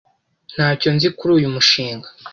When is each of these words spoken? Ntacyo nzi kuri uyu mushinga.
Ntacyo 0.53 0.89
nzi 0.95 1.07
kuri 1.17 1.31
uyu 1.37 1.53
mushinga. 1.55 2.07